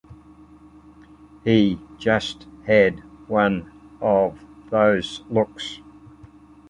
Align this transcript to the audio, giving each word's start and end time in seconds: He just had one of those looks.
He 1.43 1.77
just 1.99 2.47
had 2.65 3.01
one 3.29 3.71
of 4.01 4.43
those 4.71 5.21
looks. 5.29 5.79